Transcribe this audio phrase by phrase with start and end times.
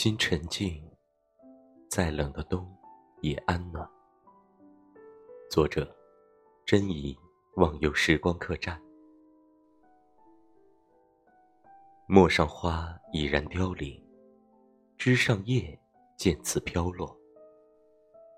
[0.00, 0.80] 心沉静，
[1.90, 2.72] 再冷的冬
[3.20, 3.84] 也安暖。
[5.50, 5.92] 作者：
[6.64, 7.18] 真怡，
[7.56, 8.80] 忘忧时光客栈。
[12.06, 14.00] 陌上花已然凋零，
[14.96, 15.76] 枝上叶
[16.16, 17.18] 渐次飘落。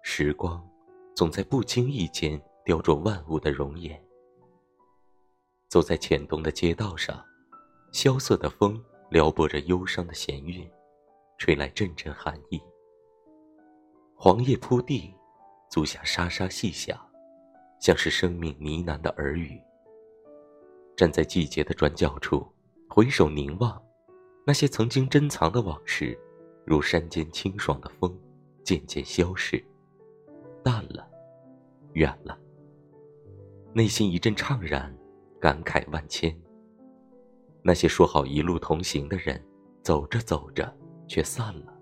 [0.02, 0.66] 时光
[1.14, 4.02] 总在不经意间雕琢万物的容颜。
[5.68, 7.22] 走在浅冬的街道上，
[7.92, 10.66] 萧瑟的风撩拨着忧伤的弦韵。
[11.40, 12.60] 吹来阵阵寒意，
[14.14, 15.10] 黄叶铺地，
[15.70, 16.94] 足下沙沙细响，
[17.80, 19.58] 像是生命呢喃的耳语。
[20.94, 22.46] 站在季节的转角处，
[22.90, 23.82] 回首凝望，
[24.46, 26.16] 那些曾经珍藏的往事，
[26.66, 28.14] 如山间清爽的风，
[28.62, 29.64] 渐渐消逝，
[30.62, 31.08] 淡了，
[31.94, 32.38] 远了。
[33.72, 34.94] 内心一阵怅然，
[35.40, 36.38] 感慨万千。
[37.62, 39.42] 那些说好一路同行的人，
[39.82, 40.70] 走着走着。
[41.10, 41.76] 却散了。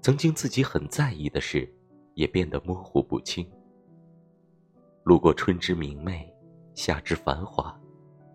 [0.00, 1.70] 曾经自己很在意的事，
[2.14, 3.46] 也变得模糊不清。
[5.04, 6.34] 路过春之明媚，
[6.72, 7.78] 夏之繁华，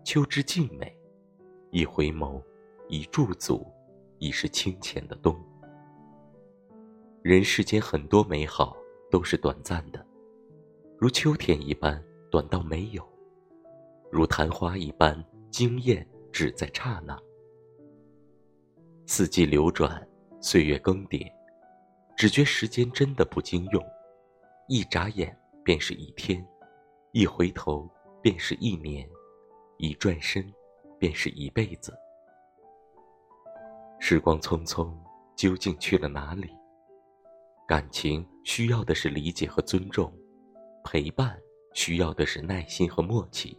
[0.04, 0.96] 秋之静美，
[1.72, 2.40] 一回眸，
[2.88, 3.66] 一驻足，
[4.18, 5.36] 已是清浅的冬。
[7.20, 8.76] 人世间很多美好
[9.10, 10.06] 都是短暂的，
[10.96, 13.04] 如秋天一般短到没有，
[14.12, 17.20] 如昙花一般惊艳只在刹那。
[19.10, 20.06] 四季流转，
[20.38, 21.26] 岁月更迭，
[22.14, 23.82] 只觉时间真的不经用，
[24.68, 25.34] 一眨眼
[25.64, 26.46] 便是一天，
[27.12, 27.88] 一回头
[28.20, 29.08] 便是一年，
[29.78, 30.44] 一转身
[30.98, 31.96] 便是一辈子。
[33.98, 34.94] 时光匆匆，
[35.34, 36.50] 究竟去了哪里？
[37.66, 40.12] 感情需要的是理解和尊重，
[40.84, 41.34] 陪伴
[41.72, 43.58] 需要的是耐心和默契。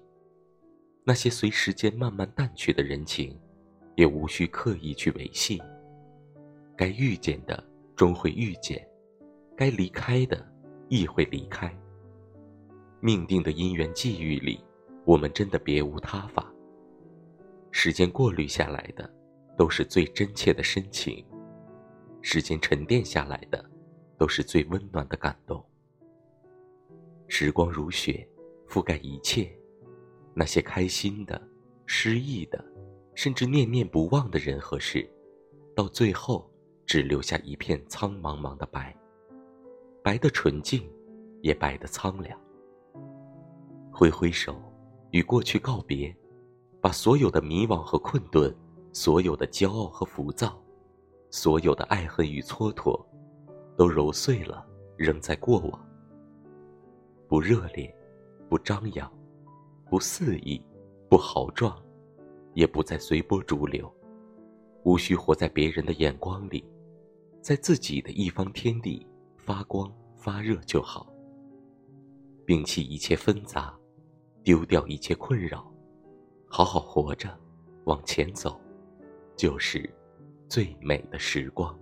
[1.03, 3.35] 那些随时间慢慢淡去的人情。
[3.99, 5.61] 也无需刻意去维系。
[6.73, 7.61] 该遇见的
[7.97, 8.87] 终会遇见，
[9.57, 10.41] 该离开的
[10.87, 11.69] 亦会离开。
[13.01, 14.63] 命定的因缘际遇里，
[15.03, 16.49] 我们真的别无他法。
[17.71, 19.13] 时间过滤下来的，
[19.57, 21.21] 都是最真切的深情；
[22.21, 23.69] 时间沉淀下来的，
[24.17, 25.61] 都是最温暖的感动。
[27.27, 28.25] 时光如雪，
[28.65, 29.51] 覆盖一切，
[30.33, 31.41] 那些开心的，
[31.85, 32.63] 失意的。
[33.19, 35.05] 甚至念念不忘的人和事，
[35.75, 36.49] 到最后
[36.85, 38.95] 只留下一片苍茫茫的白，
[40.01, 40.89] 白的纯净，
[41.41, 42.39] 也白的苍凉。
[43.91, 44.55] 挥挥手，
[45.11, 46.15] 与过去告别，
[46.79, 48.55] 把所有的迷惘和困顿，
[48.93, 50.57] 所有的骄傲和浮躁，
[51.29, 53.05] 所有的爱恨与蹉跎，
[53.75, 54.65] 都揉碎了，
[54.95, 55.87] 扔在过往。
[57.27, 57.93] 不热烈，
[58.47, 59.11] 不张扬，
[59.89, 60.63] 不肆意，
[61.09, 61.77] 不豪壮。
[62.53, 63.91] 也不再随波逐流，
[64.83, 66.63] 无需活在别人的眼光里，
[67.41, 69.05] 在自己的一方天地
[69.37, 71.07] 发光发热就好。
[72.45, 73.73] 摒弃一切纷杂，
[74.43, 75.71] 丢掉一切困扰，
[76.47, 77.29] 好好活着，
[77.85, 78.59] 往前走，
[79.35, 79.89] 就是
[80.49, 81.78] 最美的时光。